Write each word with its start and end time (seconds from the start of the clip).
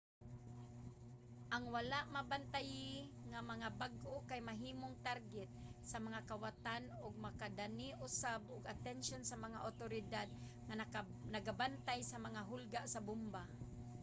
ang 1.55 1.63
wala 1.75 1.99
mabantayi 2.15 2.89
nga 3.31 3.41
mga 3.51 3.67
bag 3.79 3.93
kay 4.29 4.41
mahimong 4.49 4.95
target 5.07 5.49
sa 5.89 5.97
mga 6.05 6.19
kawatan 6.29 6.83
ug 7.05 7.23
makadani 7.25 7.87
usab 8.07 8.41
og 8.55 8.63
atensyon 8.73 9.23
sa 9.25 9.37
mga 9.45 9.57
awtoridad 9.67 10.29
nga 10.67 10.75
nagabantay 11.33 11.99
sa 12.05 12.17
mga 12.25 12.41
hulga 12.49 12.81
sa 12.93 13.03
bomba 13.07 13.43